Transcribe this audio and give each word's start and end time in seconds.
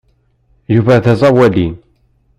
Yuba 0.73 1.03
d 1.03 1.05
aẓawali. 1.13 1.67